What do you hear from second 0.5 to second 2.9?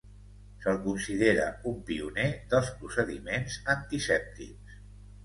Se'l considera un pioner dels